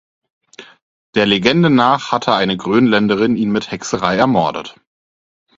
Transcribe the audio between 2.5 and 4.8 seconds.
Grönländerin ihn mit Hexerei ermordet.